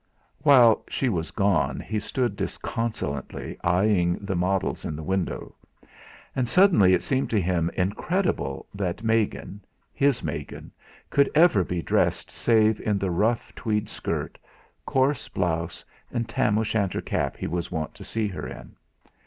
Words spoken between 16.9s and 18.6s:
cap he was wont to see her